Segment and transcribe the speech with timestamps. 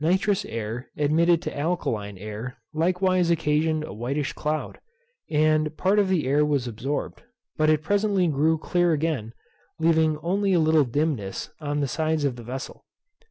[0.00, 4.80] Nitrous air admitted to alkaline air likewise occasioned a whitish cloud,
[5.30, 7.22] and part of the air was absorbed;
[7.58, 9.34] but it presently grew clear again;
[9.78, 12.86] leaving only a little dimness on the sides of the vessel.